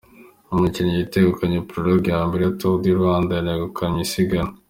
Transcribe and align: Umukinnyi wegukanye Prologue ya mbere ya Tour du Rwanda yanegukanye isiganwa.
Umukinnyi 0.53 0.95
wegukanye 1.13 1.57
Prologue 1.69 2.09
ya 2.13 2.21
mbere 2.27 2.41
ya 2.45 2.55
Tour 2.59 2.75
du 2.81 2.97
Rwanda 2.99 3.31
yanegukanye 3.33 3.99
isiganwa. 4.07 4.53